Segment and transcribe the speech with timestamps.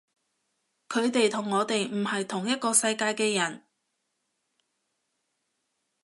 [0.89, 3.67] 佢哋同我哋唔係同一個世界嘅人